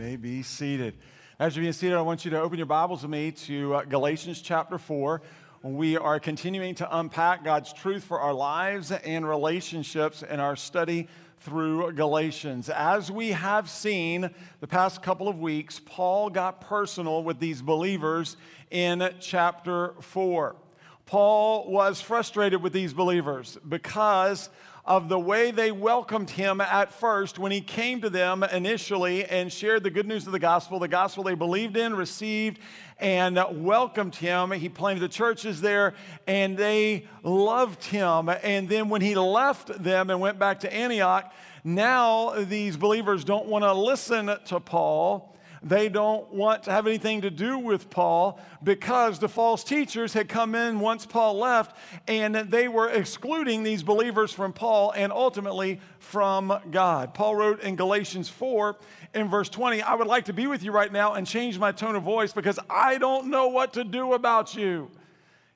[0.00, 0.94] may be seated.
[1.38, 3.82] As you're being seated, I want you to open your Bibles with me to uh,
[3.82, 5.20] Galatians chapter 4.
[5.62, 11.06] We are continuing to unpack God's truth for our lives and relationships in our study
[11.40, 12.70] through Galatians.
[12.70, 18.38] As we have seen the past couple of weeks, Paul got personal with these believers
[18.70, 20.56] in chapter 4.
[21.04, 24.48] Paul was frustrated with these believers because
[24.84, 29.52] of the way they welcomed him at first when he came to them initially and
[29.52, 32.58] shared the good news of the gospel, the gospel they believed in, received,
[32.98, 34.50] and welcomed him.
[34.52, 35.94] He planted the churches there
[36.26, 38.28] and they loved him.
[38.28, 43.46] And then when he left them and went back to Antioch, now these believers don't
[43.46, 48.40] want to listen to Paul they don't want to have anything to do with Paul
[48.62, 51.76] because the false teachers had come in once Paul left
[52.08, 57.12] and they were excluding these believers from Paul and ultimately from God.
[57.12, 58.76] Paul wrote in Galatians 4
[59.14, 61.72] in verse 20, I would like to be with you right now and change my
[61.72, 64.88] tone of voice because I don't know what to do about you.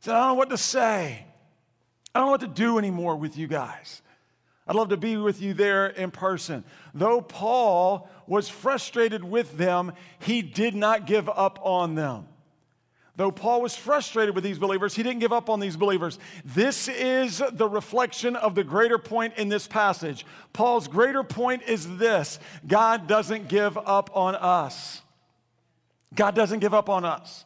[0.01, 1.25] He said, I don't know what to say.
[2.15, 4.03] I don't know what to do anymore with you guys.
[4.67, 6.65] I'd love to be with you there in person.
[6.95, 12.27] Though Paul was frustrated with them, he did not give up on them.
[13.17, 16.19] Though Paul was frustrated with these believers, he didn't give up on these believers.
[16.45, 20.27] This is the reflection of the greater point in this passage.
[20.53, 25.01] Paul's greater point is this God doesn't give up on us.
[26.15, 27.45] God doesn't give up on us.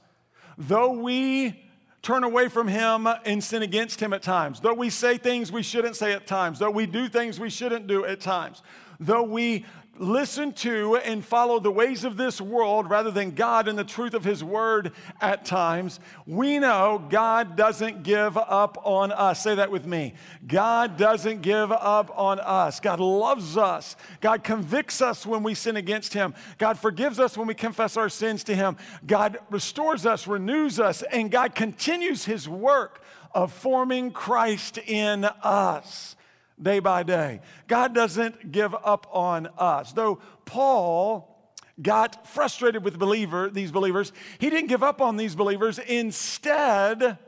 [0.56, 1.67] Though we
[2.09, 5.62] turn away from Him and sin against Him at times, though we say things we
[5.62, 8.62] shouldn't say at times, though we do things we shouldn't do at times,
[8.98, 9.67] though we
[9.99, 14.15] listen to and follow the ways of this world rather than God and the truth
[14.15, 19.43] of His Word at times, we know God doesn't give up on us.
[19.43, 20.15] Say that with me.
[20.47, 22.81] God doesn't give up on us.
[22.81, 23.97] God loves us.
[24.21, 26.35] God convicts us when we sin against Him.
[26.59, 28.77] God forgives us when we confess our sins to Him.
[29.07, 33.03] God restores us, renews us, and God continues His work
[33.35, 36.17] of forming Christ in us
[36.63, 37.41] day by day.
[37.67, 39.92] God doesn't give up on us.
[39.92, 45.79] Though Paul got frustrated with believer, these believers, he didn't give up on these believers.
[45.79, 47.19] Instead,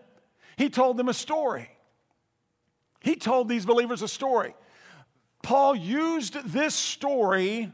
[0.57, 1.71] he told them a story.
[3.01, 4.55] He told these believers a story.
[5.43, 7.73] Paul used this story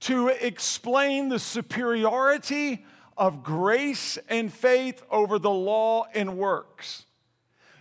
[0.00, 2.84] to explain the superiority
[3.16, 7.04] of grace and faith over the law and works.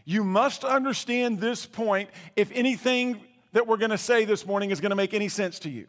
[0.09, 3.21] You must understand this point if anything
[3.51, 5.85] that we're going to say this morning is going to make any sense to you.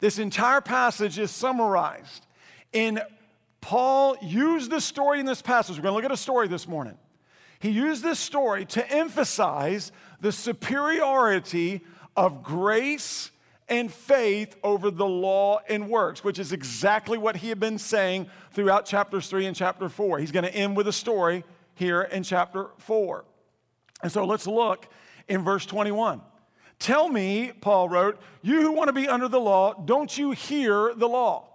[0.00, 2.26] This entire passage is summarized
[2.72, 3.00] in
[3.60, 5.76] Paul used this story in this passage.
[5.76, 6.98] We're going to look at a story this morning.
[7.60, 11.82] He used this story to emphasize the superiority
[12.16, 13.30] of grace
[13.68, 18.26] and faith over the law and works, which is exactly what he had been saying
[18.50, 20.18] throughout chapters 3 and chapter 4.
[20.18, 21.44] He's going to end with a story
[21.76, 23.24] here in chapter 4.
[24.04, 24.86] And so let's look
[25.28, 26.20] in verse 21.
[26.78, 30.92] Tell me, Paul wrote, you who want to be under the law, don't you hear
[30.94, 31.48] the law?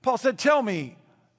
[0.00, 0.96] Paul said, Tell me,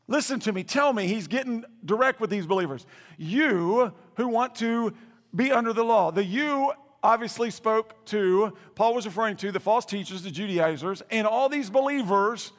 [0.10, 1.08] listen to me, tell me.
[1.08, 2.86] He's getting direct with these believers.
[3.18, 4.94] You who want to
[5.34, 6.12] be under the law.
[6.12, 11.26] The you obviously spoke to, Paul was referring to the false teachers, the Judaizers, and
[11.26, 12.52] all these believers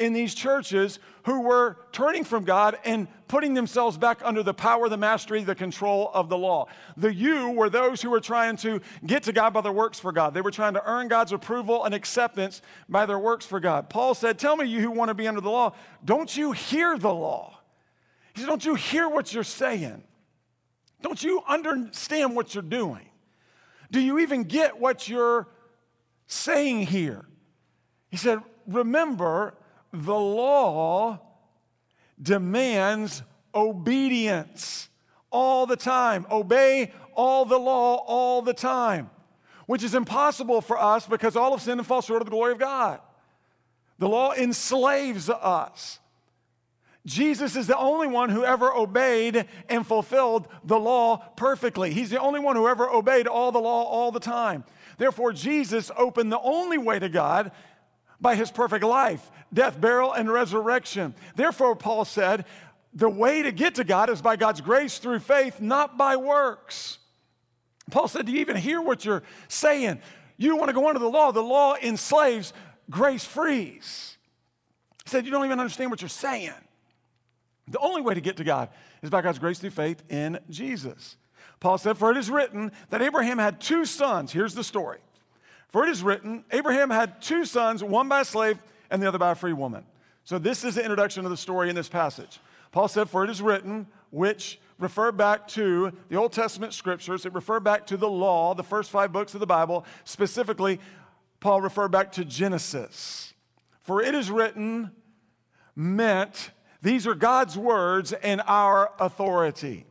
[0.00, 4.88] in these churches who were turning from God and putting themselves back under the power,
[4.88, 6.66] the mastery, the control of the law.
[6.96, 10.10] The you were those who were trying to get to God by their works for
[10.10, 10.32] God.
[10.32, 13.90] They were trying to earn God's approval and acceptance by their works for God.
[13.90, 15.74] Paul said, Tell me, you who want to be under the law,
[16.04, 17.58] don't you hear the law?
[18.34, 20.02] He said, Don't you hear what you're saying?
[21.02, 23.06] Don't you understand what you're doing?
[23.90, 25.46] Do you even get what you're
[26.26, 27.26] saying here?
[28.10, 29.54] He said, Remember,
[29.92, 31.20] the law
[32.20, 33.22] demands
[33.54, 34.88] obedience
[35.30, 36.26] all the time.
[36.30, 39.10] Obey all the law all the time,
[39.66, 42.52] which is impossible for us because all of sin and fall short of the glory
[42.52, 43.00] of God.
[43.98, 45.98] The law enslaves us.
[47.06, 51.92] Jesus is the only one who ever obeyed and fulfilled the law perfectly.
[51.92, 54.64] He's the only one who ever obeyed all the law all the time.
[54.98, 57.52] Therefore, Jesus opened the only way to God
[58.20, 61.14] by his perfect life, death, burial, and resurrection.
[61.34, 62.44] Therefore, Paul said,
[62.92, 66.98] the way to get to God is by God's grace through faith, not by works.
[67.90, 70.00] Paul said, Do you even hear what you're saying?
[70.36, 71.32] You want to go under the law.
[71.32, 72.52] The law enslaves,
[72.88, 74.16] grace frees.
[75.04, 76.52] He said, You don't even understand what you're saying.
[77.68, 78.70] The only way to get to God
[79.02, 81.16] is by God's grace through faith in Jesus.
[81.60, 84.32] Paul said, For it is written that Abraham had two sons.
[84.32, 84.98] Here's the story
[85.70, 88.58] for it is written, Abraham had two sons, one by a slave
[88.90, 89.84] and the other by a free woman.
[90.24, 92.40] So, this is the introduction of the story in this passage.
[92.72, 97.32] Paul said, For it is written, which refer back to the Old Testament scriptures, it
[97.32, 99.84] refer back to the law, the first five books of the Bible.
[100.04, 100.80] Specifically,
[101.40, 103.32] Paul referred back to Genesis.
[103.80, 104.90] For it is written,
[105.74, 106.50] meant,
[106.82, 109.86] these are God's words and our authority.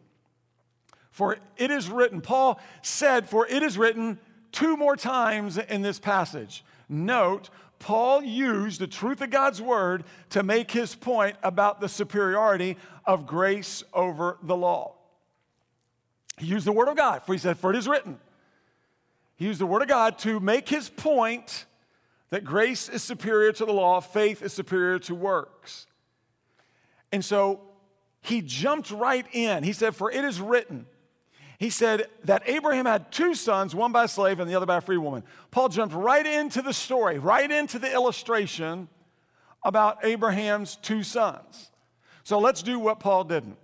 [1.12, 4.20] For it is written, Paul said, For it is written
[4.52, 6.64] two more times in this passage.
[6.88, 7.50] Note,
[7.80, 13.26] Paul used the truth of God's word to make his point about the superiority of
[13.26, 14.96] grace over the law.
[16.38, 18.20] He used the word of God, for he said, For it is written.
[19.36, 21.66] He used the word of God to make his point
[22.30, 25.88] that grace is superior to the law, faith is superior to works.
[27.12, 27.62] And so
[28.22, 29.64] he jumped right in.
[29.64, 30.86] He said, For it is written.
[31.60, 34.78] He said that Abraham had two sons, one by a slave and the other by
[34.78, 35.24] a free woman.
[35.52, 38.88] Paul jumped right into the story, right into the illustration
[39.66, 41.70] about Abraham's two sons.
[42.24, 43.58] So let's do what Paul didn't.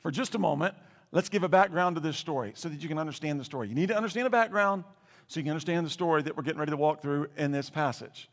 [0.00, 0.74] For just a moment,
[1.12, 3.68] let's give a background to this story so that you can understand the story.
[3.68, 4.82] You need to understand a background
[5.28, 7.70] so you can understand the story that we're getting ready to walk through in this
[7.70, 8.28] passage.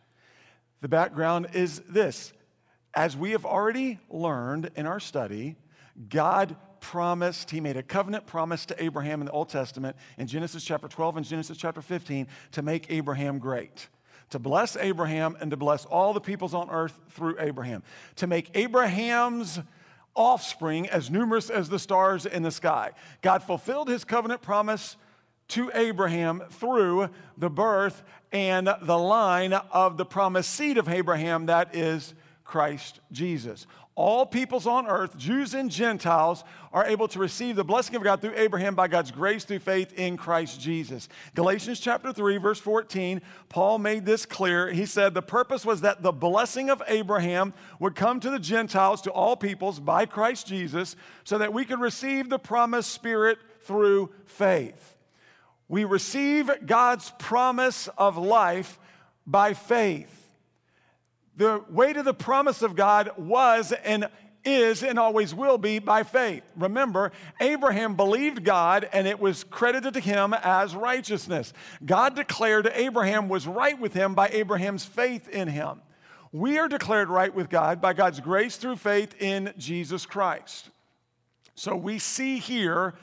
[0.82, 2.34] The background is this
[2.96, 5.58] as we have already learned in our study,
[6.10, 10.66] God promised, he made a covenant promise to Abraham in the Old Testament in Genesis
[10.66, 13.88] chapter 12 and Genesis chapter 15 to make Abraham great.
[14.32, 17.84] To bless Abraham and to bless all the peoples on earth through Abraham.
[18.18, 19.62] To make Abraham's
[20.14, 22.92] offspring as numerous as the stars in the sky.
[23.22, 24.98] God fulfilled his covenant promise
[25.50, 28.04] to Abraham through the birth
[28.34, 32.14] and the line of the promised seed of Abraham, that is
[32.54, 33.66] Christ Jesus
[33.96, 38.22] all peoples on earth, Jews and Gentiles, are able to receive the blessing of God
[38.22, 41.08] through Abraham by God's grace through faith in Christ Jesus.
[41.36, 44.72] Galatians chapter 3, verse 14, Paul made this clear.
[44.72, 49.02] He said the purpose was that the blessing of Abraham would come to the Gentiles,
[49.02, 54.10] to all peoples, by Christ Jesus, so that we could receive the promised Spirit through
[54.26, 54.98] faith.
[55.68, 58.80] We receive God's promise of life
[59.28, 60.23] by faith.
[61.36, 64.10] The way to the promise of God was and
[64.46, 66.44] is and always will be by faith.
[66.56, 71.54] Remember, Abraham believed God and it was credited to him as righteousness.
[71.86, 75.82] God declared Abraham was right with him by Abraham's faith in him.
[76.32, 80.70] We are declared right with God by God's grace through faith in Jesus Christ.
[81.56, 82.96] So we see here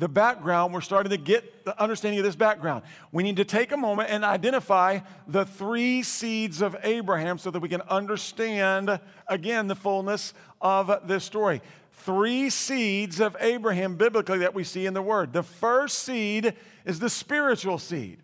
[0.00, 2.82] the background, we're starting to get the understanding of this background.
[3.12, 7.60] We need to take a moment and identify the three seeds of Abraham so that
[7.60, 8.98] we can understand,
[9.28, 11.60] again, the fullness of this story.
[11.92, 15.34] Three seeds of Abraham biblically that we see in the Word.
[15.34, 16.54] The first seed
[16.86, 18.22] is the spiritual seed.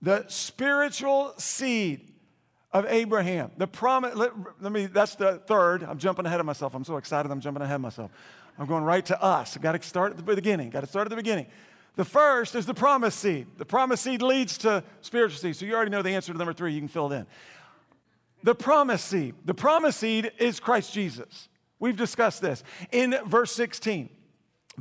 [0.00, 2.10] The spiritual seed
[2.72, 3.50] of Abraham.
[3.58, 5.82] The promise, let, let me, that's the third.
[5.82, 6.74] I'm jumping ahead of myself.
[6.74, 8.10] I'm so excited I'm jumping ahead of myself.
[8.58, 9.56] I'm going right to us.
[9.56, 10.70] I've got to start at the beginning.
[10.70, 11.46] Got to start at the beginning.
[11.96, 13.46] The first is the promise seed.
[13.56, 15.56] The promise seed leads to spiritual seed.
[15.56, 16.72] So you already know the answer to number three.
[16.72, 17.26] You can fill it in.
[18.42, 19.34] The promise seed.
[19.44, 21.48] The promise seed is Christ Jesus.
[21.78, 22.62] We've discussed this.
[22.92, 24.08] In verse 16,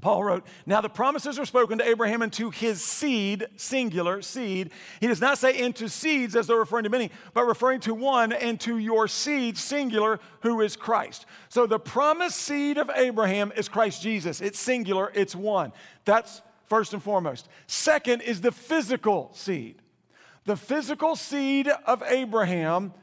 [0.01, 4.71] Paul wrote, Now the promises are spoken to Abraham and to his seed, singular seed.
[4.99, 8.33] He does not say into seeds as though referring to many, but referring to one
[8.33, 11.25] and to your seed, singular, who is Christ.
[11.47, 14.41] So the promised seed of Abraham is Christ Jesus.
[14.41, 15.71] It's singular, it's one.
[16.03, 17.47] That's first and foremost.
[17.67, 19.81] Second is the physical seed.
[20.43, 22.93] The physical seed of Abraham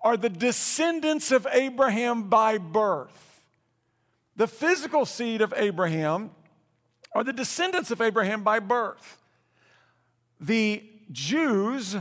[0.00, 3.42] are the descendants of Abraham by birth.
[4.36, 6.30] The physical seed of Abraham
[7.12, 9.20] are the descendants of Abraham by birth.
[10.40, 11.96] The Jews,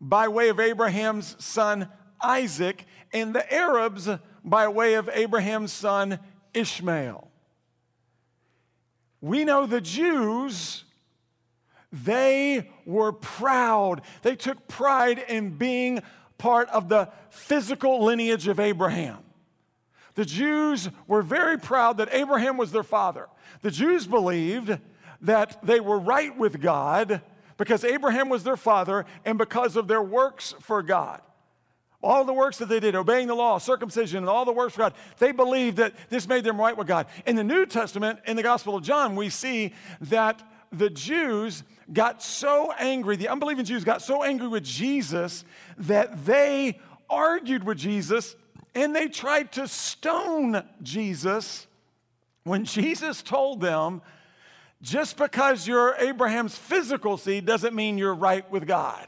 [0.00, 1.88] by way of Abraham's son
[2.22, 4.08] Isaac, and the Arabs,
[4.44, 6.18] by way of Abraham's son
[6.54, 7.30] Ishmael.
[9.20, 10.84] We know the Jews,
[11.92, 14.02] they were proud.
[14.22, 16.02] They took pride in being
[16.38, 19.18] part of the physical lineage of Abraham.
[20.16, 23.28] The Jews were very proud that Abraham was their father.
[23.62, 24.78] The Jews believed
[25.20, 27.20] that they were right with God
[27.58, 31.20] because Abraham was their father and because of their works for God.
[32.02, 34.80] All the works that they did, obeying the law, circumcision, and all the works for
[34.80, 37.06] God, they believed that this made them right with God.
[37.26, 40.42] In the New Testament, in the Gospel of John, we see that
[40.72, 45.44] the Jews got so angry, the unbelieving Jews got so angry with Jesus
[45.78, 48.36] that they argued with Jesus
[48.76, 51.66] and they tried to stone Jesus
[52.44, 54.02] when Jesus told them,
[54.82, 59.06] just because you're Abraham's physical seed doesn't mean you're right with God.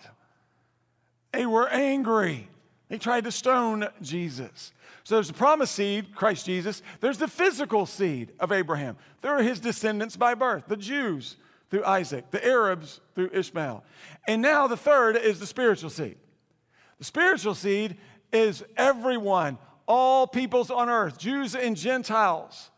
[1.32, 2.48] They were angry.
[2.88, 4.72] They tried to stone Jesus.
[5.04, 6.82] So there's the promised seed, Christ Jesus.
[7.00, 8.96] There's the physical seed of Abraham.
[9.20, 11.36] There are his descendants by birth, the Jews
[11.70, 13.84] through Isaac, the Arabs through Ishmael.
[14.26, 16.16] And now the third is the spiritual seed.
[16.98, 17.98] The spiritual seed
[18.32, 22.70] is everyone, all peoples on earth, Jews and Gentiles,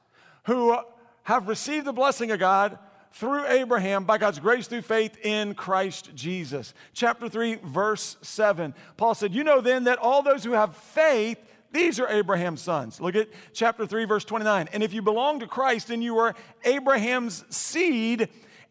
[0.45, 0.77] who
[1.25, 2.79] have received the blessing of God
[3.13, 6.75] through Abraham by God's grace through faith in Christ Jesus.
[6.93, 8.75] Chapter 3, verse 7.
[8.97, 11.39] Paul said, You know then that all those who have faith,
[11.73, 13.01] these are Abraham's sons.
[13.01, 14.69] Look at chapter 3, verse 29.
[14.73, 18.29] And if you belong to Christ, then you are Abraham's seed,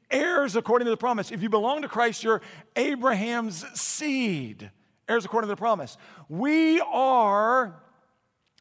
[0.09, 1.31] heirs according to the promise.
[1.31, 2.41] If you belong to Christ, you're
[2.75, 4.71] Abraham's seed,
[5.09, 5.97] heirs according to the promise.
[6.29, 7.81] We are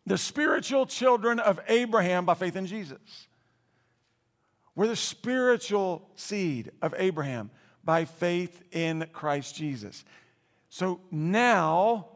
[0.07, 3.29] the spiritual children of Abraham by faith in Jesus.
[4.75, 7.51] We're the spiritual seed of Abraham
[7.85, 10.05] by faith in Christ Jesus.
[10.71, 12.09] So now,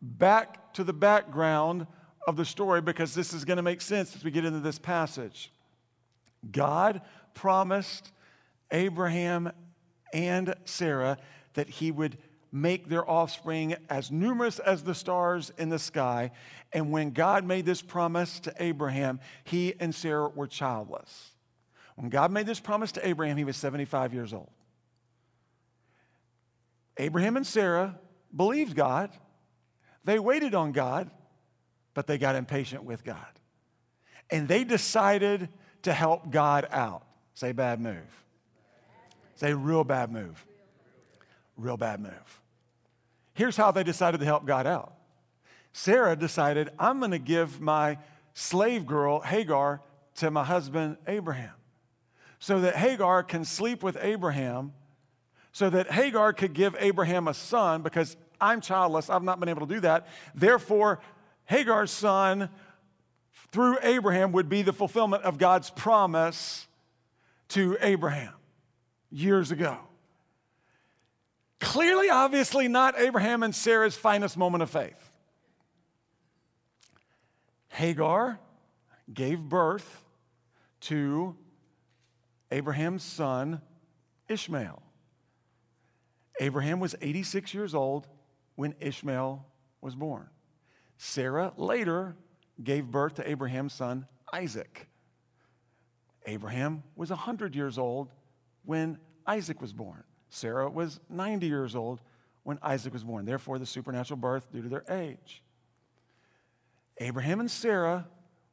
[0.00, 1.86] back to the background
[2.26, 4.78] of the story because this is going to make sense as we get into this
[4.78, 5.52] passage.
[6.50, 7.02] God
[7.34, 8.12] promised
[8.70, 9.50] Abraham
[10.12, 11.18] and Sarah
[11.54, 12.18] that he would
[12.52, 16.32] make their offspring as numerous as the stars in the sky.
[16.72, 21.30] And when God made this promise to Abraham, he and Sarah were childless.
[21.96, 24.50] When God made this promise to Abraham, he was 75 years old.
[26.96, 27.98] Abraham and Sarah
[28.34, 29.10] believed God.
[30.04, 31.10] They waited on God,
[31.94, 33.18] but they got impatient with God.
[34.30, 35.48] And they decided
[35.82, 37.04] to help God out.
[37.34, 38.24] Say bad move.
[39.36, 40.44] Say real bad move.
[41.56, 42.39] Real bad move.
[43.40, 44.92] Here's how they decided to help God out
[45.72, 47.96] Sarah decided, I'm going to give my
[48.34, 49.80] slave girl, Hagar,
[50.16, 51.54] to my husband, Abraham
[52.38, 54.74] so that Hagar can sleep with Abraham,
[55.52, 59.08] so that Hagar could give Abraham a son because I'm childless.
[59.08, 60.06] I've not been able to do that.
[60.34, 61.00] Therefore,
[61.46, 62.50] Hagar's son
[63.52, 66.66] through Abraham would be the fulfillment of God's promise
[67.48, 68.34] to Abraham
[69.10, 69.78] years ago.
[71.60, 75.10] Clearly, obviously, not Abraham and Sarah's finest moment of faith.
[77.68, 78.40] Hagar
[79.12, 80.04] gave birth
[80.80, 81.36] to
[82.50, 83.60] Abraham's son,
[84.28, 84.82] Ishmael.
[86.40, 88.08] Abraham was 86 years old
[88.56, 89.46] when Ishmael
[89.80, 90.28] was born.
[90.96, 92.16] Sarah later
[92.62, 94.88] gave birth to Abraham's son, Isaac.
[96.26, 98.10] Abraham was 100 years old
[98.64, 100.04] when Isaac was born.
[100.30, 102.00] Sarah was 90 years old
[102.42, 103.26] when Isaac was born.
[103.26, 105.42] Therefore, the supernatural birth due to their age.
[106.98, 108.06] Abraham and Sarah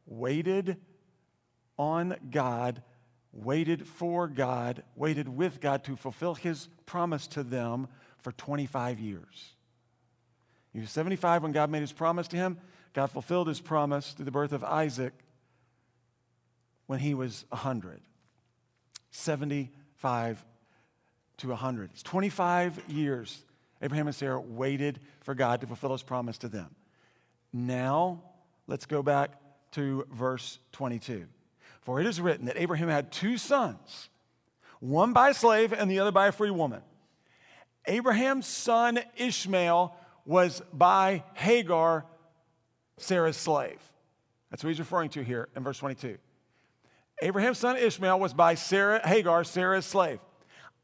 [0.06, 0.78] waited
[1.78, 2.84] on God
[3.38, 9.54] waited for God, waited with God to fulfill his promise to them for 25 years.
[10.74, 12.58] He was 75 when God made his promise to him.
[12.94, 15.14] God fulfilled his promise through the birth of Isaac
[16.88, 18.02] when he was 100.
[19.12, 20.44] 75
[21.38, 21.92] to 100.
[21.94, 23.44] It's 25 years
[23.82, 26.74] Abraham and Sarah waited for God to fulfill his promise to them.
[27.54, 28.24] Now,
[28.66, 29.32] let's go back
[29.72, 31.26] to verse 22.
[31.82, 34.10] For it is written that Abraham had two sons,
[34.80, 36.82] one by a slave and the other by a free woman.
[37.86, 42.06] Abraham's son Ishmael was by Hagar,
[42.98, 43.80] Sarah's slave.
[44.50, 46.18] That's what he's referring to here in verse 22.
[47.22, 50.20] Abraham's son Ishmael was by Sarah, Hagar, Sarah's slave.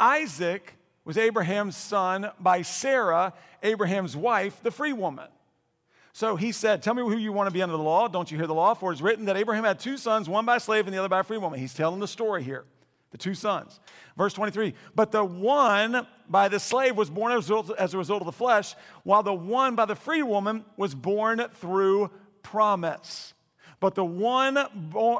[0.03, 3.33] Isaac was Abraham's son by Sarah,
[3.63, 5.29] Abraham's wife, the free woman.
[6.11, 8.09] So he said, Tell me who you want to be under the law.
[8.09, 8.73] Don't you hear the law?
[8.73, 11.07] For it's written that Abraham had two sons, one by a slave and the other
[11.07, 11.57] by a free woman.
[11.57, 12.65] He's telling the story here,
[13.11, 13.79] the two sons.
[14.17, 17.97] Verse 23 But the one by the slave was born as a result, as a
[17.97, 23.33] result of the flesh, while the one by the free woman was born through promise.
[23.83, 24.57] But the one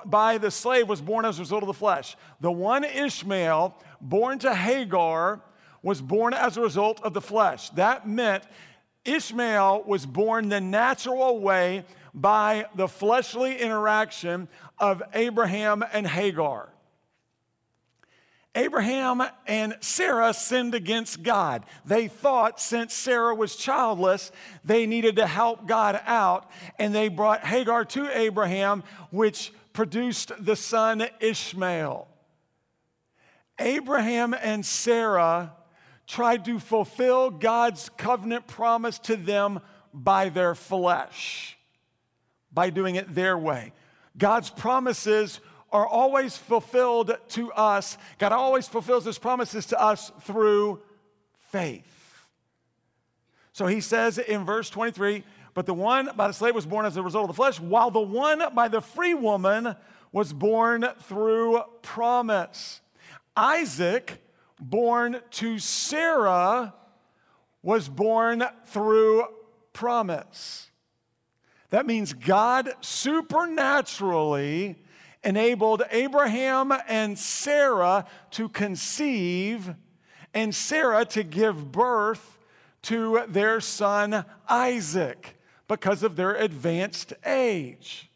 [0.05, 2.15] by the slave was born as a result of the flesh.
[2.39, 5.41] The one Ishmael, born to Hagar,
[5.81, 7.71] was born as a result of the flesh.
[7.71, 8.45] That meant
[9.03, 14.47] Ishmael was born the natural way by the fleshly interaction
[14.79, 16.72] of Abraham and Hagar.
[18.55, 21.65] Abraham and Sarah sinned against God.
[21.85, 24.31] They thought since Sarah was childless,
[24.63, 30.55] they needed to help God out, and they brought Hagar to Abraham, which produced the
[30.55, 32.07] son Ishmael.
[33.59, 35.53] Abraham and Sarah
[36.05, 39.61] tried to fulfill God's covenant promise to them
[39.93, 41.57] by their flesh,
[42.51, 43.73] by doing it their way.
[44.17, 45.39] God's promises
[45.73, 47.97] are always fulfilled to us.
[48.19, 50.79] God always fulfills his promises to us through
[51.51, 51.89] faith.
[53.51, 55.23] So he says in verse 23,
[55.55, 57.91] But the one by the slave was born as a result of the flesh, while
[57.91, 59.75] the one by the free woman
[60.11, 62.81] was born through promise.
[63.35, 64.23] Isaac,
[64.59, 66.75] born to Sarah,
[67.63, 69.25] was born through
[69.73, 70.69] promise.
[71.71, 74.82] That means God supernaturally
[75.23, 79.73] enabled Abraham and Sarah to conceive
[80.33, 82.39] and Sarah to give birth
[82.83, 85.37] to their son Isaac
[85.67, 88.09] because of their advanced age.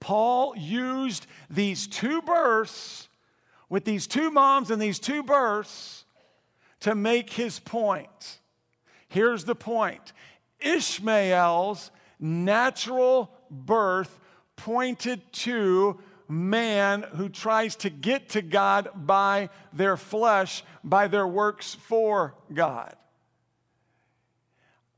[0.00, 3.08] Paul used these two births
[3.68, 6.04] with these two moms and these two births
[6.80, 8.40] to make his point.
[9.08, 10.12] Here's the point
[10.60, 14.18] Ishmael's natural birth
[14.64, 21.74] pointed to man who tries to get to God by their flesh, by their works
[21.74, 22.94] for God.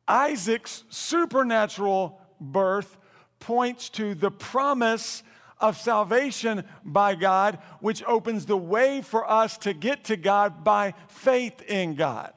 [0.06, 2.98] Isaac's supernatural birth
[3.40, 5.22] points to the promise
[5.58, 10.92] of salvation by God, which opens the way for us to get to God by
[11.08, 12.34] faith in God.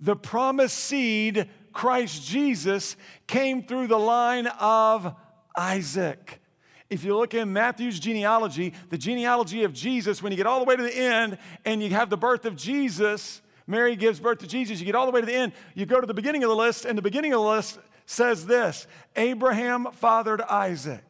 [0.00, 2.96] The promised seed, Christ Jesus,
[3.26, 5.14] came through the line of
[5.58, 6.40] Isaac.
[6.88, 10.64] If you look in Matthew's genealogy, the genealogy of Jesus, when you get all the
[10.64, 14.46] way to the end and you have the birth of Jesus, Mary gives birth to
[14.46, 16.48] Jesus, you get all the way to the end, you go to the beginning of
[16.48, 18.86] the list, and the beginning of the list says this
[19.16, 21.04] Abraham fathered Isaac.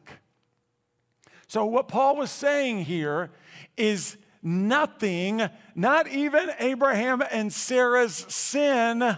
[1.47, 3.31] So, what Paul was saying here
[3.77, 9.17] is nothing, not even Abraham and Sarah's sin,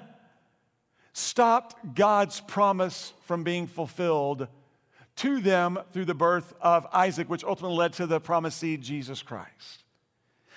[1.13, 4.47] stopped God's promise from being fulfilled
[5.21, 9.21] to them through the birth of Isaac, which ultimately led to the promised seed, Jesus
[9.21, 9.83] Christ.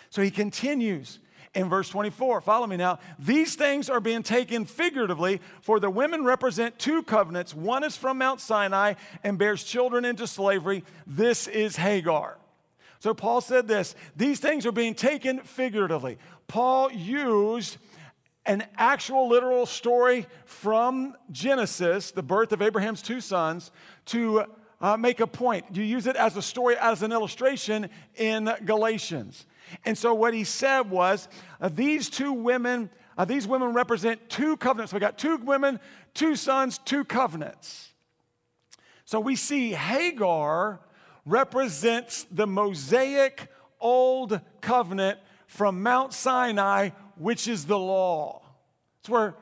[0.08, 1.18] So he continues
[1.54, 2.40] in verse 24.
[2.40, 2.98] Follow me now.
[3.18, 7.54] These things are being taken figuratively, for the women represent two covenants.
[7.54, 10.82] One is from Mount Sinai and bears children into slavery.
[11.06, 12.38] This is Hagar.
[13.00, 16.16] So Paul said this these things are being taken figuratively.
[16.48, 17.76] Paul used
[18.46, 23.70] an actual literal story from Genesis, the birth of Abraham's two sons,
[24.06, 24.44] to
[24.80, 25.64] uh, make a point.
[25.72, 29.46] You use it as a story, as an illustration in Galatians.
[29.84, 31.28] And so what he said was
[31.60, 34.92] uh, these two women, uh, these women represent two covenants.
[34.92, 35.80] We got two women,
[36.12, 37.92] two sons, two covenants.
[39.06, 40.80] So we see Hagar
[41.24, 43.48] represents the Mosaic
[43.80, 48.42] Old Covenant from Mount Sinai, which is the law.
[49.00, 49.34] It's where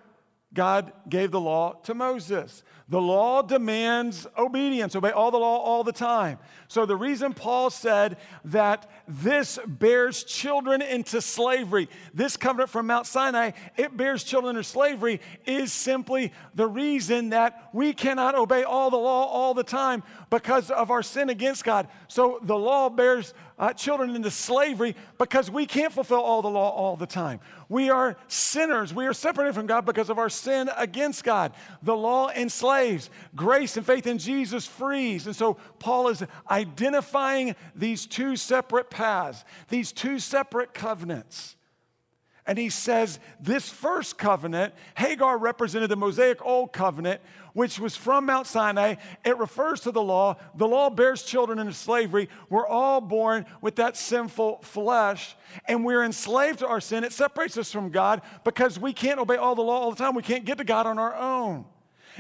[0.55, 2.63] God gave the law to Moses.
[2.89, 6.39] The law demands obedience, obey all the law all the time.
[6.69, 13.07] So, the reason Paul said that this bears children into slavery, this covenant from Mount
[13.07, 18.91] Sinai, it bears children into slavery, is simply the reason that we cannot obey all
[18.91, 21.89] the law all the time because of our sin against God.
[22.09, 26.71] So, the law bears uh, children into slavery because we can't fulfill all the law
[26.71, 27.39] all the time.
[27.69, 28.93] We are sinners.
[28.93, 31.53] We are separated from God because of our sin against God.
[31.81, 35.29] The law enslaves, grace and faith in Jesus frees.
[35.29, 41.55] And so Paul is identifying these two separate paths, these two separate covenants.
[42.47, 47.21] And he says this first covenant, Hagar represented the Mosaic Old Covenant,
[47.53, 48.97] which was from Mount Sinai.
[49.25, 50.37] It refers to the law.
[50.57, 52.29] The law bears children into slavery.
[52.51, 57.05] We're all born with that sinful flesh, and we're enslaved to our sin.
[57.05, 60.15] It separates us from God because we can't obey all the law all the time.
[60.17, 61.65] We can't get to God on our own.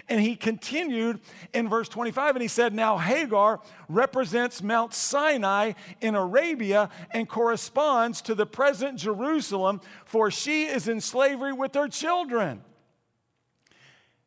[0.08, 1.20] And he continued
[1.52, 8.22] in verse 25 and he said, Now Hagar represents Mount Sinai in Arabia and corresponds
[8.22, 12.62] to the present Jerusalem, for she is in slavery with her children.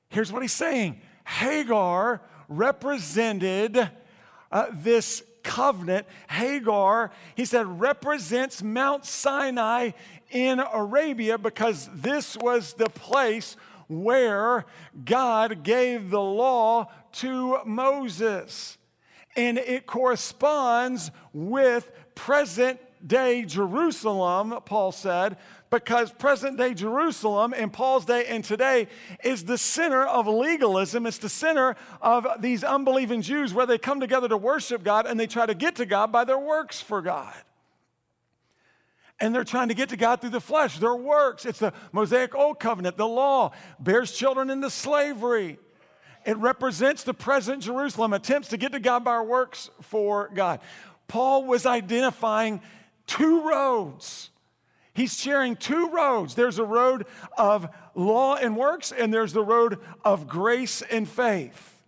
[0.09, 3.89] Here's what he's saying Hagar represented
[4.51, 6.07] uh, this covenant.
[6.29, 9.91] Hagar, he said, represents Mount Sinai
[10.31, 13.55] in Arabia because this was the place
[13.87, 14.65] where
[15.03, 18.77] God gave the law to Moses.
[19.35, 25.37] And it corresponds with present day Jerusalem, Paul said,
[25.69, 28.87] because present day Jerusalem in Paul's day and today
[29.23, 31.05] is the center of legalism.
[31.05, 35.19] It's the center of these unbelieving Jews where they come together to worship God and
[35.19, 37.35] they try to get to God by their works for God
[39.19, 41.45] and they're trying to get to God through the flesh, their works.
[41.45, 45.57] It's the Mosaic Old Covenant, the law bears children into slavery.
[46.25, 50.59] It represents the present Jerusalem, attempts to get to God by our works for God.
[51.07, 52.61] Paul was identifying
[53.05, 54.31] two roads.
[54.93, 56.35] He's sharing two roads.
[56.35, 57.05] There's a road
[57.37, 61.83] of law and works, and there's the road of grace and faith.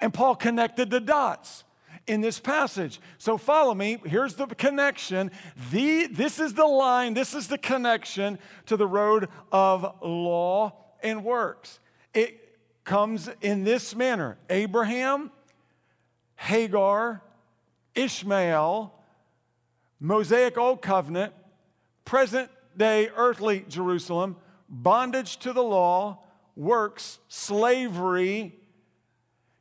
[0.00, 1.64] And Paul connected the dots
[2.08, 3.00] in this passage.
[3.18, 3.98] So follow me.
[4.04, 5.30] Here's the connection.
[5.70, 11.24] The, this is the line, this is the connection to the road of law and
[11.24, 11.78] works.
[12.14, 15.30] It comes in this manner Abraham,
[16.36, 17.22] Hagar,
[17.94, 18.94] Ishmael,
[20.00, 21.32] Mosaic Old Covenant,
[22.04, 24.36] present day earthly Jerusalem,
[24.68, 26.22] bondage to the law,
[26.56, 28.56] works, slavery,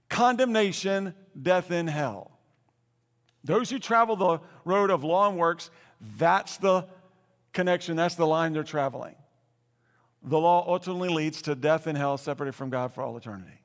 [0.10, 2.37] condemnation, death in hell.
[3.47, 5.71] Those who travel the road of law and works,
[6.17, 6.86] that's the
[7.53, 9.15] connection, that's the line they're traveling.
[10.21, 13.62] The law ultimately leads to death and hell separated from God for all eternity.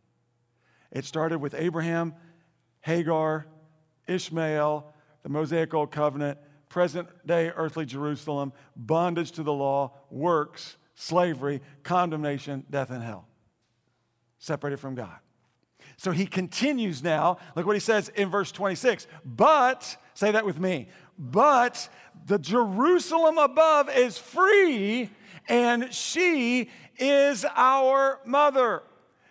[0.92, 2.14] It started with Abraham,
[2.82, 3.46] Hagar,
[4.06, 4.86] Ishmael,
[5.24, 12.64] the Mosaic Old Covenant, present day earthly Jerusalem, bondage to the law, works, slavery, condemnation,
[12.70, 13.26] death, and hell.
[14.38, 15.18] Separated from God.
[16.02, 17.38] So he continues now.
[17.54, 19.06] Look what he says in verse 26.
[19.24, 21.88] But, say that with me, but
[22.26, 25.10] the Jerusalem above is free,
[25.48, 28.82] and she is our mother.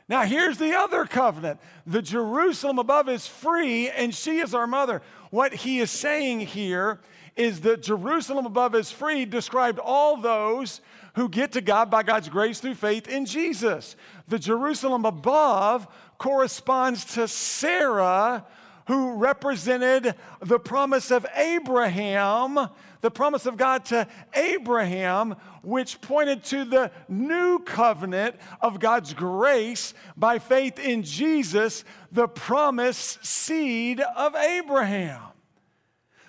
[0.08, 5.02] Now, here's the other covenant the Jerusalem above is free, and she is our mother.
[5.30, 7.02] What he is saying here
[7.36, 10.80] is that Jerusalem above is free described all those
[11.16, 13.96] who get to God by God's grace through faith in Jesus.
[14.28, 15.88] The Jerusalem above
[16.22, 18.46] corresponds to Sarah,
[18.86, 22.70] who represented the promise of Abraham,
[23.02, 29.96] the promise of God to Abraham, which pointed to the new covenant of God's grace
[30.16, 35.24] by faith in Jesus, the promised seed of Abraham.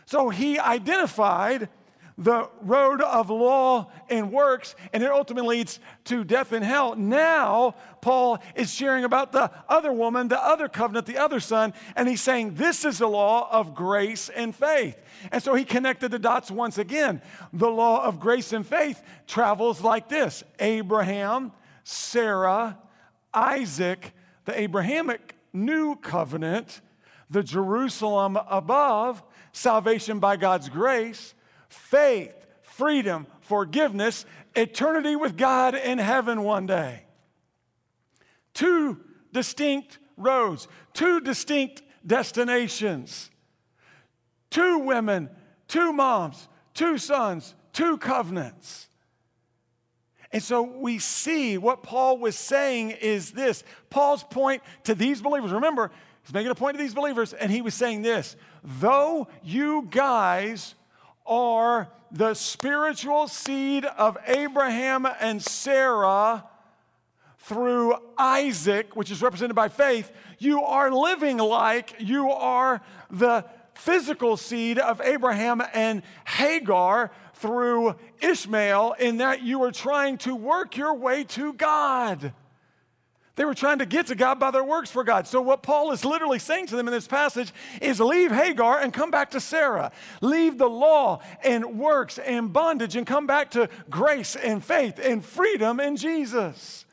[0.07, 1.68] So he identified
[2.22, 6.94] the road of law and works, and it ultimately leads to death and hell.
[6.94, 12.08] Now, Paul is sharing about the other woman, the other covenant, the other son, and
[12.08, 14.96] he's saying this is the law of grace and faith.
[15.30, 17.20] And so he connected the dots once again.
[17.52, 21.52] The law of grace and faith travels like this Abraham,
[21.85, 22.78] Sarah,
[23.35, 24.12] Isaac,
[24.44, 26.80] the Abrahamic new covenant,
[27.30, 31.35] the Jerusalem above, salvation by God's grace,
[31.72, 37.02] faith, freedom, forgiveness, eternity with God in heaven one day.
[38.54, 39.00] Two
[39.32, 43.30] distinct roads, two distinct destinations,
[44.50, 45.30] two women,
[45.68, 48.88] two moms, two sons, two covenants.
[50.32, 55.52] And so we see what Paul was saying is this Paul's point to these believers.
[55.52, 55.90] Remember,
[56.24, 60.74] he's making a point to these believers, and he was saying this though you guys
[61.26, 66.44] are the spiritual seed of Abraham and Sarah
[67.38, 72.80] through Isaac, which is represented by faith, you are living like you are
[73.11, 80.37] the physical seed of Abraham and Hagar through Ishmael, in that you are trying to
[80.37, 82.32] work your way to God.
[83.35, 85.27] They were trying to get to God by their works for God.
[85.27, 88.92] So, what Paul is literally saying to them in this passage is leave Hagar and
[88.92, 89.90] come back to Sarah.
[90.21, 95.25] Leave the law and works and bondage and come back to grace and faith and
[95.25, 96.85] freedom in Jesus.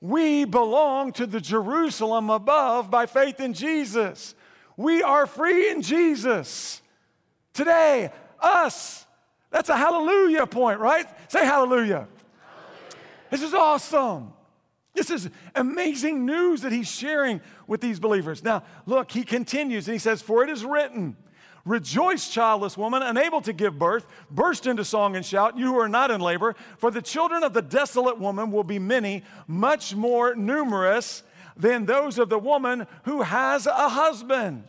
[0.00, 4.34] We belong to the Jerusalem above by faith in Jesus.
[4.76, 6.82] We are free in Jesus.
[7.54, 9.06] Today, us.
[9.50, 11.06] That's a hallelujah point, right?
[11.30, 12.08] Say hallelujah.
[12.08, 12.08] hallelujah.
[13.30, 14.32] This is awesome.
[14.94, 18.44] This is amazing news that he's sharing with these believers.
[18.44, 21.16] Now, look, he continues and he says, For it is written,
[21.64, 24.06] Rejoice, childless woman, unable to give birth.
[24.30, 27.52] Burst into song and shout, you who are not in labor, for the children of
[27.52, 31.22] the desolate woman will be many, much more numerous
[31.56, 34.64] than those of the woman who has a husband.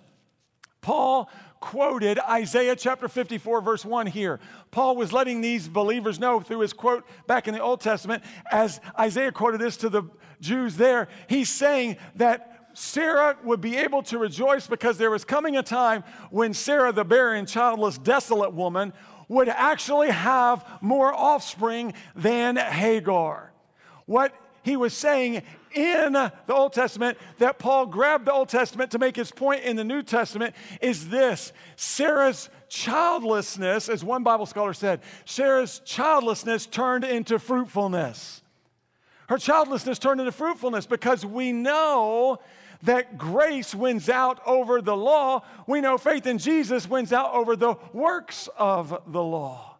[0.81, 1.29] Paul
[1.63, 4.41] quoted Isaiah chapter 54, verse 1 here.
[4.69, 8.21] Paul was letting these believers know through his quote back in the Old Testament,
[8.51, 10.03] as Isaiah quoted this to the
[10.41, 15.55] Jews there, he's saying that Sarah would be able to rejoice because there was coming
[15.55, 18.91] a time when Sarah, the barren, childless, desolate woman,
[19.29, 23.53] would actually have more offspring than Hagar.
[24.05, 28.99] What he was saying in the Old Testament that Paul grabbed the Old Testament to
[28.99, 34.73] make his point in the New Testament is this Sarah's childlessness, as one Bible scholar
[34.73, 38.41] said, Sarah's childlessness turned into fruitfulness.
[39.29, 42.39] Her childlessness turned into fruitfulness because we know
[42.83, 45.43] that grace wins out over the law.
[45.67, 49.72] We know faith in Jesus wins out over the works of the law.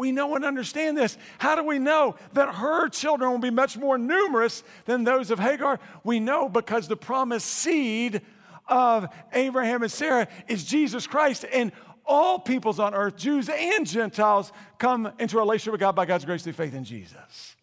[0.00, 1.18] We know and understand this.
[1.36, 5.38] How do we know that her children will be much more numerous than those of
[5.38, 5.78] Hagar?
[6.04, 8.22] We know because the promised seed
[8.66, 11.44] of Abraham and Sarah is Jesus Christ.
[11.52, 11.70] And
[12.06, 16.24] all peoples on earth, Jews and Gentiles, come into a relationship with God by God's
[16.24, 17.56] grace through faith in Jesus.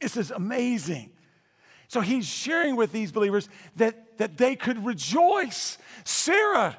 [0.00, 1.10] This is amazing.
[1.88, 5.78] So he's sharing with these believers that, that they could rejoice.
[6.04, 6.76] Sarah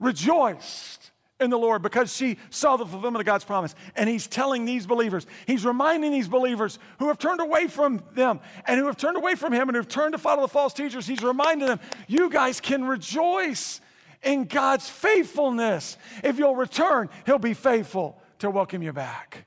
[0.00, 0.97] rejoiced
[1.40, 3.74] in the Lord because she saw the fulfillment of God's promise.
[3.94, 8.40] And he's telling these believers, he's reminding these believers who have turned away from them
[8.66, 11.06] and who have turned away from him and who've turned to follow the false teachers,
[11.06, 13.80] he's reminding them, you guys can rejoice
[14.22, 15.96] in God's faithfulness.
[16.24, 19.46] If you'll return, he'll be faithful to welcome you back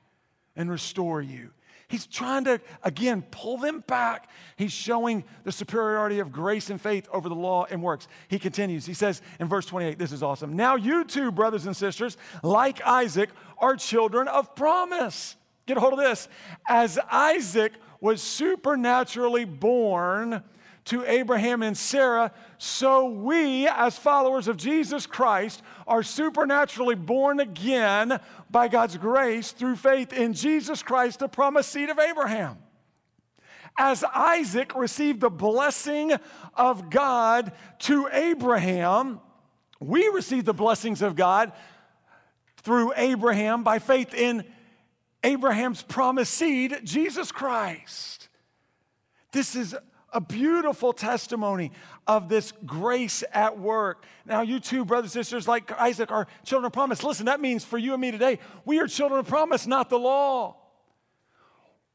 [0.56, 1.50] and restore you.
[1.92, 4.30] He's trying to, again, pull them back.
[4.56, 8.08] He's showing the superiority of grace and faith over the law and works.
[8.28, 8.86] He continues.
[8.86, 10.56] He says in verse 28, this is awesome.
[10.56, 13.28] Now, you too, brothers and sisters, like Isaac,
[13.58, 15.36] are children of promise.
[15.66, 16.30] Get a hold of this.
[16.66, 20.42] As Isaac was supernaturally born,
[20.86, 28.18] to Abraham and Sarah, so we, as followers of Jesus Christ, are supernaturally born again
[28.50, 32.58] by God's grace through faith in Jesus Christ, the promised seed of Abraham.
[33.78, 36.12] As Isaac received the blessing
[36.54, 39.20] of God to Abraham,
[39.80, 41.52] we receive the blessings of God
[42.58, 44.44] through Abraham by faith in
[45.24, 48.28] Abraham's promised seed, Jesus Christ.
[49.32, 49.74] This is
[50.12, 51.72] a beautiful testimony
[52.06, 54.04] of this grace at work.
[54.26, 57.02] Now, you too, brothers and sisters, like Isaac, are children of promise.
[57.02, 59.98] Listen, that means for you and me today, we are children of promise, not the
[59.98, 60.56] law.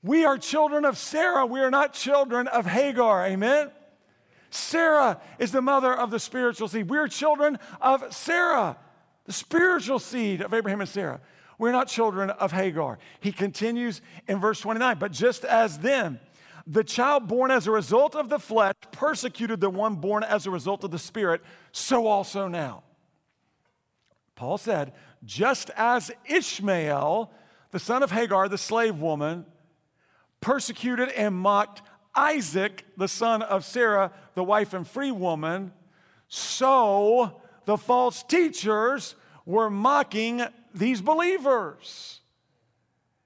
[0.03, 1.45] We are children of Sarah.
[1.45, 3.25] We are not children of Hagar.
[3.25, 3.71] Amen?
[4.49, 6.89] Sarah is the mother of the spiritual seed.
[6.89, 8.77] We are children of Sarah,
[9.25, 11.19] the spiritual seed of Abraham and Sarah.
[11.60, 12.99] We're not children of Hagar.
[13.19, 16.19] He continues in verse 29 But just as then,
[16.67, 20.51] the child born as a result of the flesh persecuted the one born as a
[20.51, 22.84] result of the Spirit, so also now.
[24.36, 27.32] Paul said, just as Ishmael,
[27.71, 29.45] the son of Hagar, the slave woman,
[30.41, 31.82] persecuted and mocked
[32.13, 35.71] Isaac, the son of Sarah, the wife and free woman,
[36.27, 42.19] so the false teachers were mocking these believers.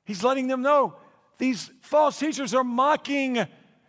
[0.06, 0.96] He's letting them know
[1.42, 3.48] these false teachers are mocking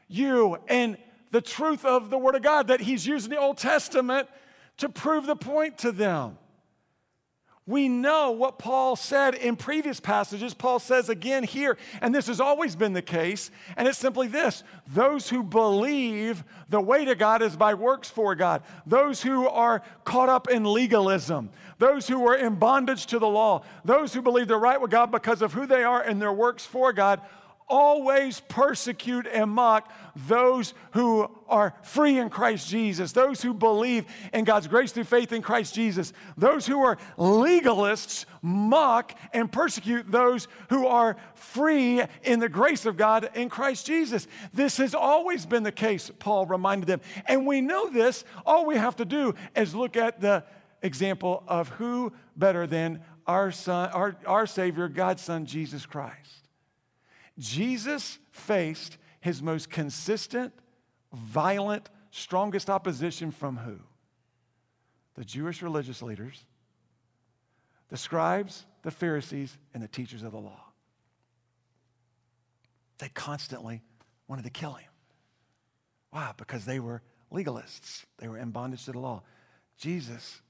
[0.08, 0.96] you and
[1.32, 4.26] the truth of the Word of God that He's using the Old Testament
[4.78, 6.38] to prove the point to them.
[7.66, 10.54] We know what Paul said in previous passages.
[10.54, 14.64] Paul says again here, and this has always been the case, and it's simply this
[14.88, 19.82] those who believe the way to God is by works for God, those who are
[20.04, 24.48] caught up in legalism, those who are in bondage to the law, those who believe
[24.48, 27.20] they're right with God because of who they are and their works for God
[27.68, 34.44] always persecute and mock those who are free in Christ Jesus, those who believe in
[34.44, 36.12] God's grace through faith in Christ Jesus.
[36.36, 42.96] Those who are legalists mock and persecute those who are free in the grace of
[42.96, 44.26] God in Christ Jesus.
[44.52, 47.00] This has always been the case, Paul reminded them.
[47.26, 48.24] And we know this.
[48.44, 50.44] All we have to do is look at the
[50.82, 56.41] example of who better than our son, our, our Savior, God's Son, Jesus Christ.
[57.38, 60.52] Jesus faced his most consistent,
[61.12, 63.78] violent, strongest opposition from who?
[65.14, 66.44] The Jewish religious leaders,
[67.88, 70.60] the scribes, the Pharisees, and the teachers of the law.
[72.98, 73.82] They constantly
[74.28, 74.88] wanted to kill him.
[76.10, 76.32] Why?
[76.36, 79.22] Because they were legalists, they were in bondage to the law.
[79.78, 80.40] Jesus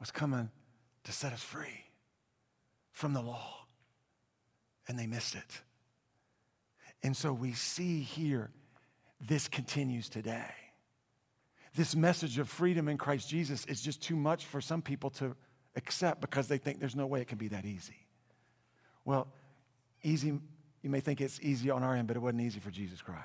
[0.00, 0.50] was coming
[1.04, 1.84] to set us free
[2.90, 3.66] from the law,
[4.88, 5.60] and they missed it.
[7.02, 8.50] And so we see here
[9.20, 10.50] this continues today.
[11.74, 15.34] This message of freedom in Christ Jesus is just too much for some people to
[15.74, 18.06] accept because they think there's no way it can be that easy.
[19.04, 19.28] Well,
[20.02, 20.38] easy,
[20.82, 23.22] you may think it's easy on our end, but it wasn't easy for Jesus Christ.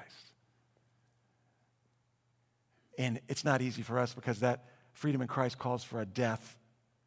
[2.98, 6.58] And it's not easy for us because that freedom in Christ calls for a death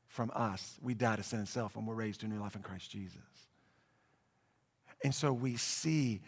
[0.08, 0.78] from us.
[0.82, 2.90] We die to sin and self and we're raised to a new life in Christ
[2.90, 3.18] Jesus.
[5.02, 6.20] And so we see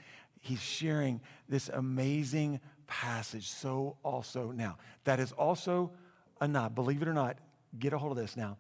[0.43, 3.49] he's sharing this amazing passage.
[3.49, 5.93] So also now, that is also
[6.41, 6.75] a nod.
[6.75, 7.39] Believe it or not,
[7.79, 8.59] get a hold of this now.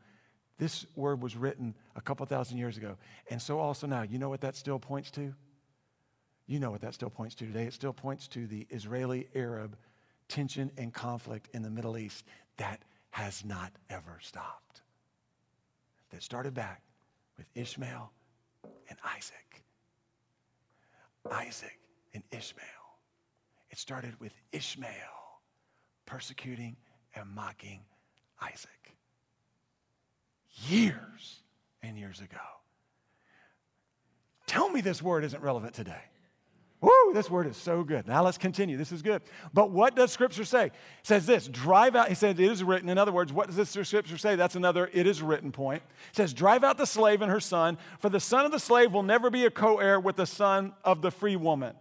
[0.58, 2.96] This word was written a couple thousand years ago.
[3.28, 5.34] And so also now, you know what that still points to?
[6.46, 7.64] You know what that still points to today.
[7.64, 9.76] It still points to the Israeli Arab
[10.28, 12.24] tension and conflict in the Middle East
[12.58, 14.82] that has not ever stopped.
[16.10, 16.82] That started back
[17.36, 18.12] with Ishmael
[18.88, 19.64] and Isaac.
[21.30, 21.78] Isaac
[22.14, 22.66] and Ishmael.
[23.70, 24.90] It started with Ishmael
[26.06, 26.76] persecuting
[27.14, 27.80] and mocking
[28.40, 28.96] Isaac.
[30.68, 31.42] Years
[31.82, 32.36] and years ago.
[34.46, 36.02] Tell me this word isn't relevant today.
[37.12, 38.06] This word is so good.
[38.06, 38.76] Now let's continue.
[38.76, 39.22] This is good.
[39.52, 40.66] But what does Scripture say?
[40.66, 40.72] It
[41.02, 42.88] says this drive out, he says, it is written.
[42.88, 44.36] In other words, what does this Scripture say?
[44.36, 45.82] That's another it is written point.
[46.10, 48.92] It says, drive out the slave and her son, for the son of the slave
[48.92, 51.74] will never be a co heir with the son of the free woman.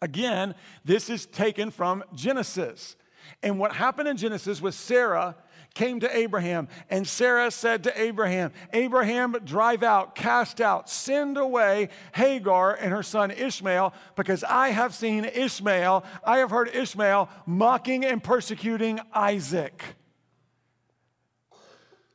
[0.00, 2.96] Again, this is taken from Genesis.
[3.42, 5.36] And what happened in Genesis was Sarah
[5.74, 11.88] came to Abraham, and Sarah said to Abraham, Abraham, drive out, cast out, send away
[12.14, 18.04] Hagar and her son Ishmael, because I have seen Ishmael, I have heard Ishmael mocking
[18.04, 19.82] and persecuting Isaac.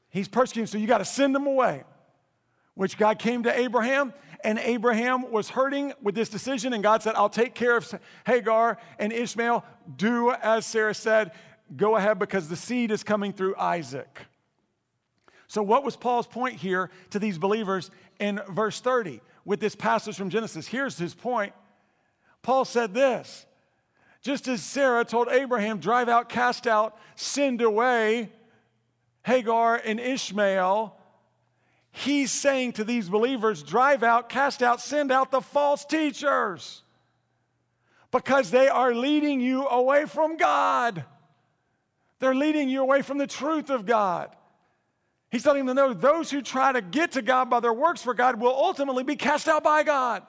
[0.09, 1.83] He's persecuting, so you got to send him away.
[2.75, 7.15] Which God came to Abraham, and Abraham was hurting with this decision, and God said,
[7.15, 9.65] I'll take care of Hagar and Ishmael.
[9.95, 11.31] Do as Sarah said
[11.75, 14.25] go ahead because the seed is coming through Isaac.
[15.47, 20.17] So, what was Paul's point here to these believers in verse 30 with this passage
[20.17, 20.67] from Genesis?
[20.67, 21.53] Here's his point.
[22.41, 23.45] Paul said this
[24.21, 28.30] just as Sarah told Abraham, drive out, cast out, send away
[29.23, 30.97] Hagar and Ishmael,
[31.91, 36.84] he's saying to these believers, drive out, cast out, send out the false teachers
[38.12, 41.06] because they are leading you away from God.
[42.19, 44.36] They're leading you away from the truth of God.
[45.30, 48.13] He's letting them know those who try to get to God by their works for
[48.13, 50.23] God will ultimately be cast out by God.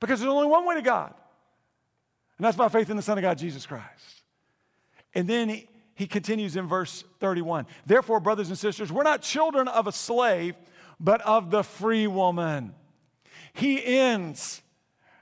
[0.00, 1.14] Because there's only one way to God,
[2.36, 4.22] and that's by faith in the Son of God, Jesus Christ.
[5.14, 9.68] And then he, he continues in verse 31 Therefore, brothers and sisters, we're not children
[9.68, 10.54] of a slave,
[11.00, 12.74] but of the free woman.
[13.54, 14.60] He ends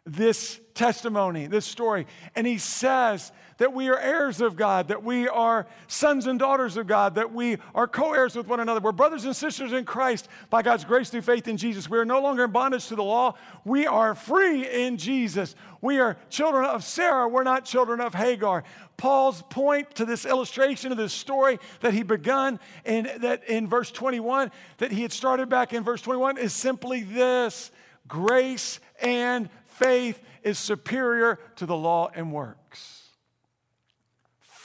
[0.06, 5.28] this testimony, this story, and he says, that we are heirs of God, that we
[5.28, 8.80] are sons and daughters of God, that we are co heirs with one another.
[8.80, 11.88] We're brothers and sisters in Christ by God's grace through faith in Jesus.
[11.88, 13.34] We are no longer in bondage to the law.
[13.64, 15.54] We are free in Jesus.
[15.80, 17.28] We are children of Sarah.
[17.28, 18.64] We're not children of Hagar.
[18.96, 23.90] Paul's point to this illustration of this story that he begun in, that in verse
[23.90, 27.70] 21, that he had started back in verse 21, is simply this
[28.06, 33.04] grace and faith is superior to the law and works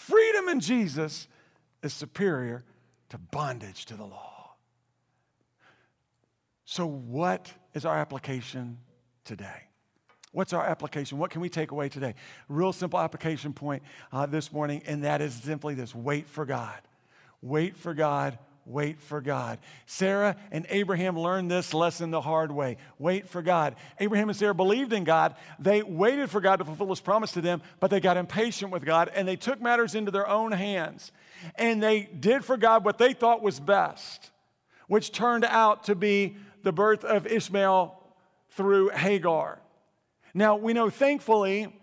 [0.10, 1.28] freedom in Jesus
[1.84, 2.64] is superior
[3.10, 4.56] to bondage to the law.
[6.66, 8.78] So, what is our application
[9.24, 9.64] today?
[10.32, 11.18] What's our application?
[11.18, 12.14] What can we take away today?
[12.48, 16.80] Real simple application point uh, this morning, and that is simply this wait for God.
[17.42, 18.38] Wait for God
[18.70, 19.58] Wait for God.
[19.88, 22.78] Sarah and Abraham learned this lesson the hard way.
[23.00, 23.76] Wait for God.
[24.00, 25.34] Abraham and Sarah believed in God.
[25.58, 28.86] They waited for God to fulfill his promise to them, but they got impatient with
[28.86, 31.12] God and they took matters into their own hands.
[31.56, 34.30] And they did for God what they thought was best,
[34.88, 38.00] which turned out to be the birth of Ishmael
[38.52, 39.60] through Hagar.
[40.36, 41.74] Now, we know thankfully,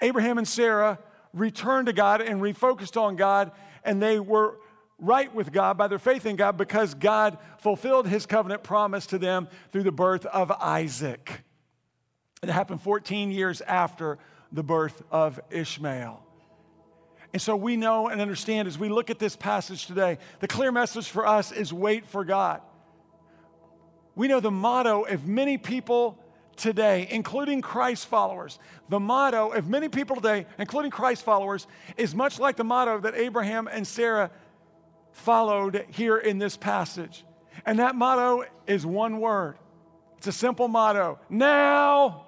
[0.00, 1.00] Abraham and Sarah
[1.34, 3.50] returned to God and refocused on God,
[3.82, 4.58] and they were
[5.02, 9.18] right with God by their faith in God because God fulfilled his covenant promise to
[9.18, 11.42] them through the birth of Isaac.
[12.42, 14.18] It happened 14 years after
[14.52, 16.24] the birth of Ishmael.
[17.32, 20.70] And so we know and understand as we look at this passage today, the clear
[20.70, 22.60] message for us is wait for God.
[24.14, 26.18] We know the motto of many people
[26.56, 32.38] today, including Christ followers, the motto of many people today, including Christ followers, is much
[32.38, 34.30] like the motto that Abraham and Sarah
[35.12, 37.24] followed here in this passage.
[37.64, 39.56] And that motto is one word.
[40.18, 41.18] It's a simple motto.
[41.28, 42.26] Now.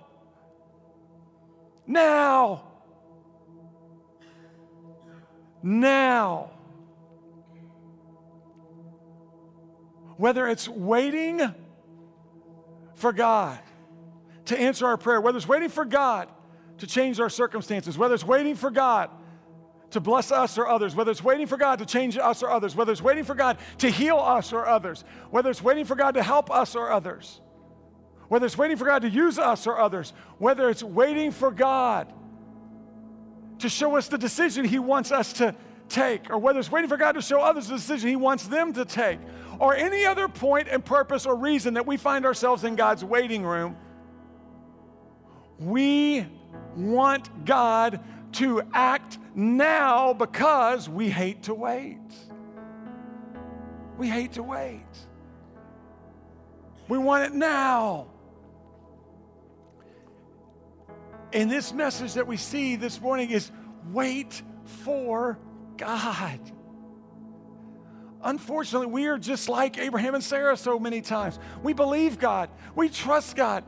[1.87, 2.65] Now.
[5.63, 6.51] Now.
[10.17, 11.41] Whether it's waiting
[12.95, 13.59] for God
[14.47, 16.29] to answer our prayer, whether it's waiting for God
[16.79, 19.11] to change our circumstances, whether it's waiting for God
[19.95, 22.75] to bless us or others, whether it's waiting for God to change us or others,
[22.77, 26.15] whether it's waiting for God to heal us or others, whether it's waiting for God
[26.15, 27.41] to help us or others,
[28.29, 32.13] whether it's waiting for God to use us or others, whether it's waiting for God
[33.61, 35.55] to show us the decision He wants us to
[35.89, 38.73] take, or whether it's waiting for God to show others the decision He wants them
[38.73, 39.21] to take,
[39.61, 43.45] or any other point and purpose or reason that we find ourselves in God's waiting
[43.45, 43.77] room,
[45.61, 46.27] we
[46.75, 48.01] want God
[48.35, 51.99] to act now because we hate to wait.
[53.97, 54.83] We hate to wait.
[56.89, 58.09] We want it now.
[61.33, 63.51] And this message that we see this morning is
[63.93, 65.39] wait for
[65.77, 66.39] God.
[68.23, 71.39] Unfortunately, we are just like Abraham and Sarah so many times.
[71.63, 73.65] We believe God, we trust God,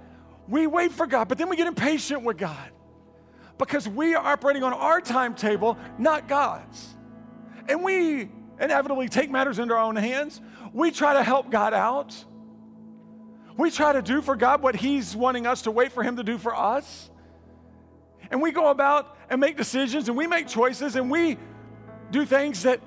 [0.49, 2.71] we wait for God, but then we get impatient with God
[3.59, 6.95] because we are operating on our timetable, not God's.
[7.69, 8.31] And we
[8.61, 10.41] inevitably take matters into our own hands.
[10.73, 12.25] We try to help God out.
[13.57, 16.23] We try to do for God what He's wanting us to wait for Him to
[16.23, 17.11] do for us.
[18.31, 21.39] And we go about and make decisions and we make choices and we
[22.11, 22.81] do things that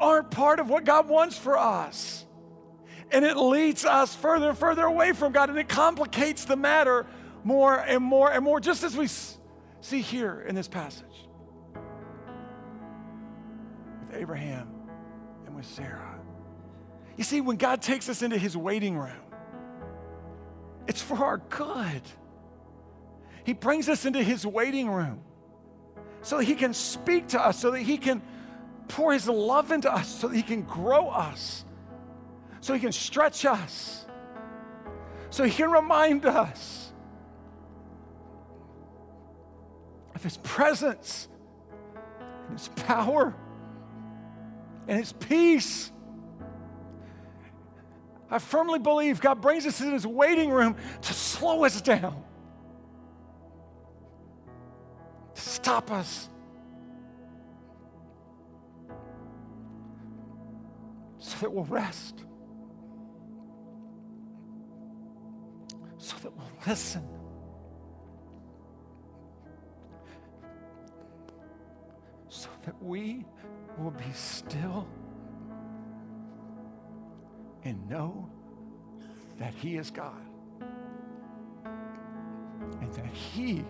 [0.00, 2.24] aren't part of what God wants for us.
[3.10, 7.06] And it leads us further and further away from God and it complicates the matter
[7.44, 9.08] more and more and more, just as we
[9.80, 11.04] see here in this passage
[14.00, 14.68] with Abraham
[15.46, 16.18] and with Sarah.
[17.16, 19.10] You see, when God takes us into his waiting room,
[20.86, 22.02] it's for our good.
[23.44, 25.20] He brings us into his waiting room
[26.22, 28.22] so that he can speak to us, so that he can
[28.88, 31.64] pour his love into us, so that he can grow us,
[32.60, 34.06] so he can stretch us,
[35.30, 36.87] so he can remind us
[40.18, 41.28] of his presence
[42.48, 43.32] and his power
[44.88, 45.92] and his peace.
[48.28, 52.20] I firmly believe God brings us in his waiting room to slow us down,
[55.36, 56.28] to stop us.
[61.20, 62.24] So that we'll rest.
[65.98, 67.17] So that we'll listen.
[72.68, 73.24] That we
[73.78, 74.86] will be still
[77.64, 78.28] and know
[79.38, 80.20] that He is God
[82.82, 83.64] and that He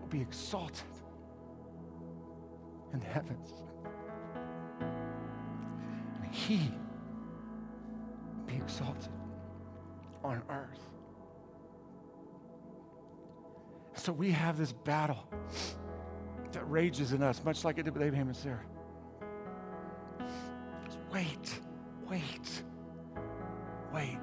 [0.00, 0.84] will be exalted
[2.92, 3.52] in the heavens.
[6.22, 6.70] And He
[8.36, 9.10] will be exalted
[10.22, 10.78] on earth.
[13.94, 15.26] So we have this battle
[16.52, 18.64] that rages in us, much like it did with Abraham and Sarah.
[21.12, 21.60] Wait
[22.10, 22.62] wait,
[23.92, 24.18] wait.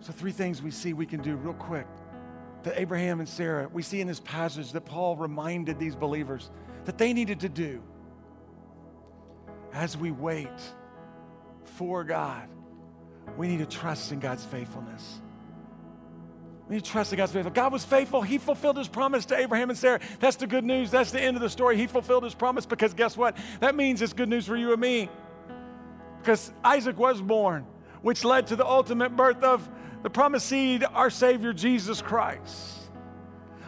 [0.00, 1.86] So, three things we see we can do real quick
[2.64, 6.50] that Abraham and Sarah, we see in this passage that Paul reminded these believers
[6.86, 7.82] that they needed to do
[9.74, 10.48] as we wait
[11.64, 12.48] for God.
[13.36, 15.20] We need to trust in God's faithfulness.
[16.68, 17.56] We trust in God's faithfulness.
[17.56, 18.22] God was faithful.
[18.22, 20.00] He fulfilled his promise to Abraham and Sarah.
[20.18, 20.90] That's the good news.
[20.90, 21.76] That's the end of the story.
[21.76, 23.36] He fulfilled his promise because guess what?
[23.60, 25.10] That means it's good news for you and me
[26.24, 27.66] because Isaac was born,
[28.00, 29.68] which led to the ultimate birth of
[30.02, 32.78] the promised seed, our Savior, Jesus Christ.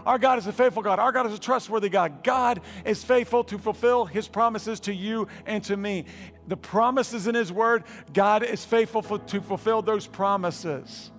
[0.06, 0.98] Our God is a faithful God.
[0.98, 2.22] Our God is a trustworthy God.
[2.22, 6.06] God is faithful to fulfill His promises to you and to me.
[6.46, 7.84] The promises in His Word,
[8.14, 11.10] God is faithful for, to fulfill those promises.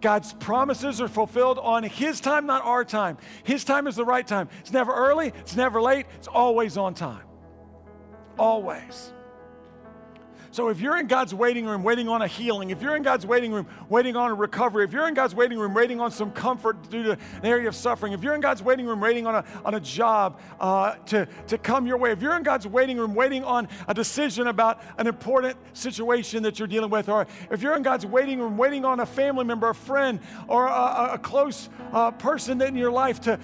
[0.00, 3.18] God's promises are fulfilled on His time, not our time.
[3.44, 4.48] His time is the right time.
[4.60, 7.24] It's never early, it's never late, it's always on time.
[8.38, 9.12] Always.
[10.50, 13.26] So if you're in God's waiting room waiting on a healing, if you're in God's
[13.26, 16.30] waiting room waiting on a recovery, if you're in God's waiting room waiting on some
[16.30, 19.34] comfort due to an area of suffering, if you're in God's waiting room waiting on
[19.36, 22.96] a, on a job uh, to, to come your way, if you're in God's waiting
[22.96, 27.62] room waiting on a decision about an important situation that you're dealing with, or if
[27.62, 31.18] you're in God's waiting room waiting on a family member, a friend, or a, a
[31.18, 33.38] close uh, person in your life to,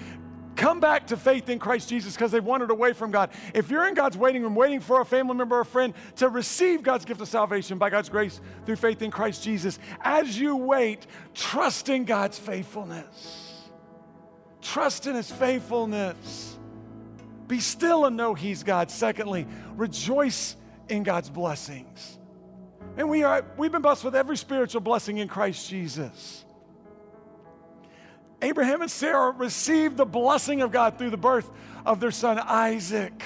[0.55, 3.29] come back to faith in Christ Jesus because they've wandered away from God.
[3.53, 6.29] If you're in God's waiting room, waiting for a family member or a friend to
[6.29, 10.55] receive God's gift of salvation by God's grace through faith in Christ Jesus, as you
[10.55, 13.69] wait, trust in God's faithfulness.
[14.61, 16.57] Trust in His faithfulness.
[17.47, 18.89] Be still and know He's God.
[18.89, 19.45] Secondly,
[19.75, 20.55] rejoice
[20.89, 22.17] in God's blessings.
[22.97, 26.44] And we are, we've been blessed with every spiritual blessing in Christ Jesus.
[28.41, 31.49] Abraham and Sarah received the blessing of God through the birth
[31.85, 33.23] of their son Isaac.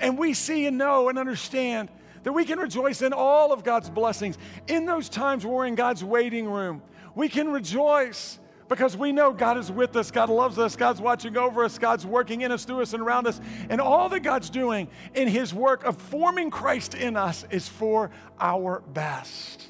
[0.00, 1.90] And we see and know and understand
[2.22, 4.36] that we can rejoice in all of God's blessings.
[4.66, 6.82] In those times we're in God's waiting room,
[7.14, 11.36] we can rejoice because we know God is with us, God loves us, God's watching
[11.36, 13.40] over us, God's working in us, through us, and around us.
[13.68, 18.12] And all that God's doing in His work of forming Christ in us is for
[18.38, 19.66] our best.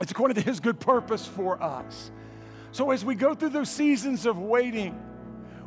[0.00, 2.12] It's according to His good purpose for us.
[2.72, 5.00] So as we go through those seasons of waiting,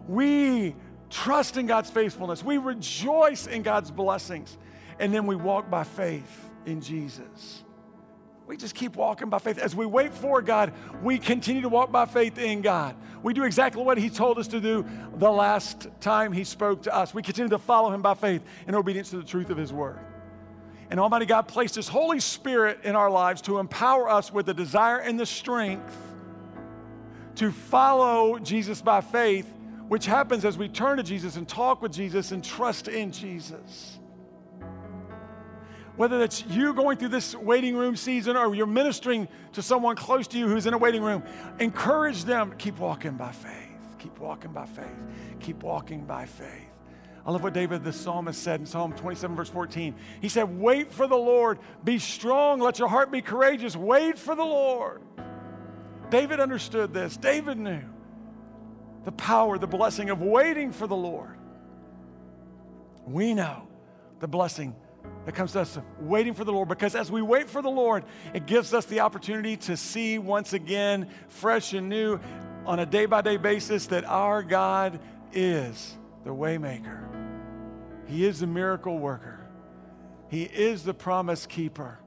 [0.07, 0.75] we
[1.09, 4.57] trust in God's faithfulness, we rejoice in God's blessings,
[4.99, 7.63] and then we walk by faith in Jesus.
[8.45, 9.57] We just keep walking by faith.
[9.57, 12.95] As we wait for God, we continue to walk by faith in God.
[13.21, 14.85] We do exactly what He told us to do
[15.15, 17.13] the last time He spoke to us.
[17.13, 19.99] We continue to follow Him by faith in obedience to the truth of His Word.
[20.89, 24.53] And Almighty God placed His Holy Spirit in our lives to empower us with the
[24.53, 26.12] desire and the strength
[27.35, 29.51] to follow Jesus by faith,
[29.87, 33.99] which happens as we turn to Jesus and talk with Jesus and trust in Jesus.
[35.95, 40.27] Whether that's you going through this waiting room season or you're ministering to someone close
[40.29, 41.23] to you who's in a waiting room,
[41.59, 43.53] encourage them to keep walking by faith.
[43.99, 44.85] Keep walking by faith.
[45.39, 46.69] Keep walking by faith.
[47.25, 49.95] I love what David the psalmist said in Psalm 27, verse 14.
[50.19, 54.35] He said, Wait for the Lord, be strong, let your heart be courageous, wait for
[54.35, 55.01] the Lord.
[56.09, 57.17] David understood this.
[57.17, 57.81] David knew
[59.03, 61.37] the power, the blessing of waiting for the Lord.
[63.05, 63.67] We know
[64.19, 64.75] the blessing
[65.25, 67.69] that comes to us of waiting for the Lord because as we wait for the
[67.69, 72.19] Lord, it gives us the opportunity to see once again, fresh and new,
[72.65, 74.99] on a day by day basis, that our God
[75.33, 77.03] is the waymaker.
[78.07, 79.39] He is the miracle worker.
[80.29, 81.99] He is the promise keeper.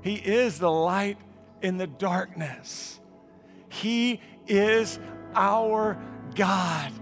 [0.00, 1.18] He is the light
[1.60, 3.00] in the darkness.
[3.72, 4.98] He is
[5.34, 5.98] our
[6.34, 6.92] God.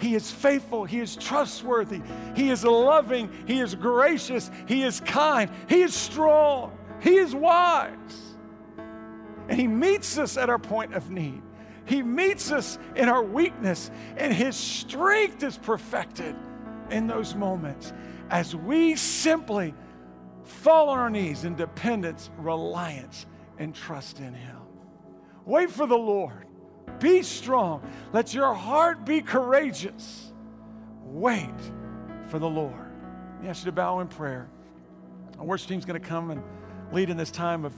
[0.00, 0.84] He is faithful.
[0.84, 2.02] He is trustworthy.
[2.34, 3.30] He is loving.
[3.46, 4.50] He is gracious.
[4.66, 5.48] He is kind.
[5.68, 6.76] He is strong.
[7.00, 8.34] He is wise.
[9.48, 11.42] And He meets us at our point of need.
[11.84, 16.34] He meets us in our weakness, and His strength is perfected
[16.90, 17.92] in those moments
[18.30, 19.72] as we simply
[20.42, 23.26] fall on our knees in dependence, reliance,
[23.58, 24.65] and trust in Him.
[25.46, 26.44] Wait for the Lord.
[26.98, 27.82] Be strong.
[28.12, 30.32] Let your heart be courageous.
[31.04, 31.54] Wait
[32.28, 32.74] for the Lord.
[33.42, 34.48] I ask you to bow in prayer.
[35.38, 36.42] Our worship team's going to come and
[36.92, 37.72] lead in this time of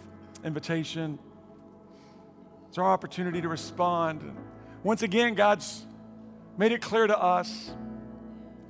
[0.44, 1.18] invitation.
[2.68, 4.22] It's our opportunity to respond.
[4.82, 5.84] Once again, God's
[6.56, 7.70] made it clear to us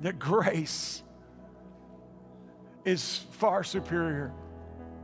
[0.01, 1.03] that grace
[2.85, 4.33] is far superior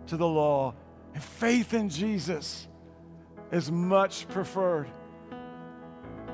[0.09, 0.75] to the law.
[1.15, 2.67] And faith in Jesus
[3.53, 4.89] is much preferred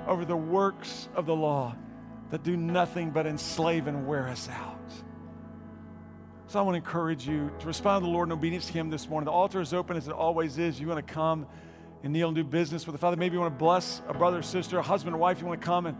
[0.06, 1.74] over the works of the law
[2.30, 4.76] that do nothing but enslave and wear us out.
[6.46, 8.90] So I want to encourage you to respond to the Lord in obedience to Him
[8.90, 9.26] this morning.
[9.26, 10.80] The altar is open as it always is.
[10.80, 11.46] You want to come
[12.02, 13.16] and kneel and do business with the Father.
[13.16, 15.40] Maybe you want to bless a brother or sister, a husband or wife.
[15.40, 15.96] You want to come and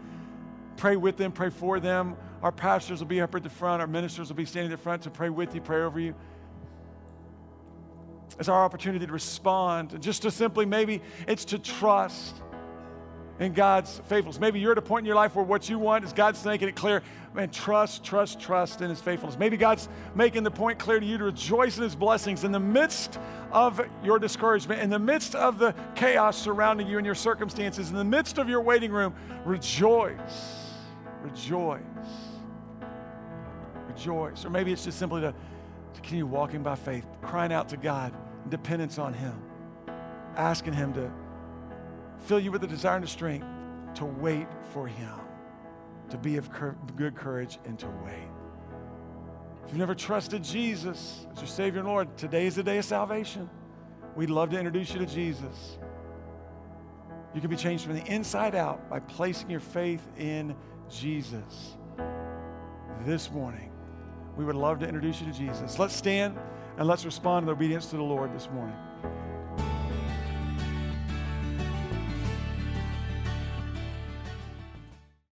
[0.75, 2.17] pray with them, pray for them.
[2.41, 4.81] Our pastors will be up at the front, our ministers will be standing at the
[4.81, 6.15] front to pray with you, pray over you.
[8.39, 12.35] It's our opportunity to respond, just to simply maybe it's to trust
[13.41, 14.39] in God's faithfulness.
[14.39, 16.69] Maybe you're at a point in your life where what you want is God's making
[16.69, 17.01] it clear.
[17.33, 19.39] Man, trust, trust, trust in His faithfulness.
[19.39, 22.59] Maybe God's making the point clear to you to rejoice in His blessings in the
[22.59, 23.17] midst
[23.51, 27.95] of your discouragement, in the midst of the chaos surrounding you and your circumstances, in
[27.95, 29.15] the midst of your waiting room.
[29.43, 30.67] Rejoice,
[31.23, 31.81] rejoice,
[33.87, 34.45] rejoice.
[34.45, 35.33] Or maybe it's just simply to,
[36.01, 38.13] continue walking by faith, crying out to God,
[38.49, 39.39] dependence on Him,
[40.35, 41.11] asking Him to
[42.19, 43.45] fill you with the desire and the strength
[43.95, 45.13] to wait for Him,
[46.09, 48.27] to be of cur- good courage and to wait.
[49.63, 52.85] If you've never trusted Jesus as your Savior and Lord, today is the day of
[52.85, 53.49] salvation.
[54.15, 55.77] We'd love to introduce you to Jesus.
[57.33, 60.55] You can be changed from the inside out by placing your faith in
[60.89, 61.77] Jesus.
[63.05, 63.70] This morning,
[64.37, 65.77] we would love to introduce you to Jesus.
[65.79, 66.37] Let's stand
[66.77, 68.75] and let's respond in obedience to the Lord this morning.